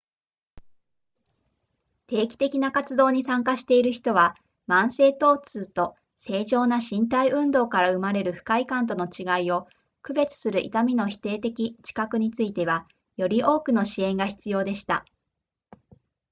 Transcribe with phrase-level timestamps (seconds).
[2.07, 4.35] 定期的な活動に参加している人は
[4.67, 9.67] 慢性疼痛と正常な身体運動から生まれる不快感との違いを
[10.01, 15.05] 区別する痛みの否定的知覚についてはより多くの支援が必要でした